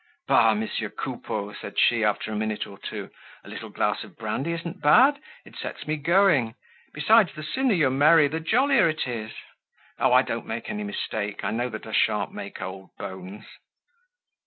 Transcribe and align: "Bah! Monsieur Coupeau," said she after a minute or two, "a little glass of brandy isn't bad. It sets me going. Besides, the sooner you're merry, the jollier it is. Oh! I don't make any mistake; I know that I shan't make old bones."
"Bah! 0.27 0.55
Monsieur 0.55 0.89
Coupeau," 0.89 1.53
said 1.53 1.77
she 1.77 2.03
after 2.03 2.31
a 2.31 2.35
minute 2.35 2.65
or 2.65 2.79
two, 2.79 3.11
"a 3.43 3.47
little 3.49 3.69
glass 3.69 4.03
of 4.03 4.17
brandy 4.17 4.51
isn't 4.53 4.81
bad. 4.81 5.21
It 5.45 5.55
sets 5.55 5.85
me 5.85 5.95
going. 5.95 6.55
Besides, 6.91 7.35
the 7.35 7.43
sooner 7.43 7.75
you're 7.75 7.91
merry, 7.91 8.27
the 8.27 8.39
jollier 8.39 8.89
it 8.89 9.07
is. 9.07 9.31
Oh! 9.99 10.11
I 10.11 10.23
don't 10.23 10.47
make 10.47 10.71
any 10.71 10.83
mistake; 10.83 11.43
I 11.43 11.51
know 11.51 11.69
that 11.69 11.85
I 11.85 11.91
shan't 11.91 12.33
make 12.33 12.59
old 12.63 12.89
bones." 12.97 13.45